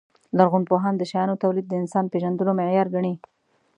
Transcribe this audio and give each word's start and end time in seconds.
لرغونپوهان 0.37 0.93
د 0.97 1.03
شیانو 1.11 1.41
تولید 1.43 1.65
د 1.67 1.73
انسان 1.81 2.05
پېژندلو 2.13 2.51
معیار 2.59 2.87
ګڼي. 2.95 3.13